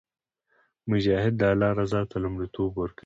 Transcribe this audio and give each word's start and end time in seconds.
مجاهد 0.89 1.33
د 1.37 1.41
الله 1.51 1.71
رضا 1.81 2.01
ته 2.09 2.15
لومړیتوب 2.23 2.71
ورکوي. 2.77 2.99